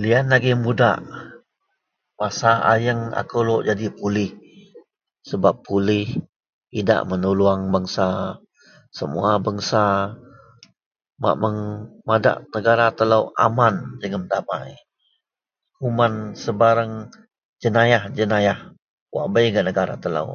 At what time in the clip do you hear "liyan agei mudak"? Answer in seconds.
0.00-0.98